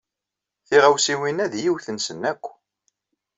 Tiɣawsiwin-a 0.67 1.45
d 1.51 1.53
yiwet-nsen 1.63 2.21
akk. 2.31 2.45